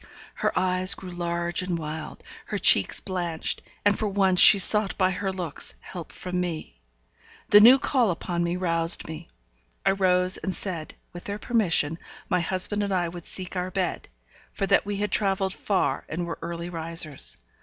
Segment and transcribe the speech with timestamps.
[0.33, 5.11] Her eyes grew large and wild, her cheeks blanched, and for once she sought by
[5.11, 6.79] her looks help from me.
[7.49, 9.29] The new call upon me roused me.
[9.85, 14.09] I rose and said, with their permission my husband and I would seek our bed,
[14.51, 17.37] for that we had travelled far and were early risers.